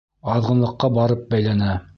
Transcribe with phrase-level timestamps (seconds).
[0.35, 1.73] Аҙғынлыҡҡа барып бәйләнә.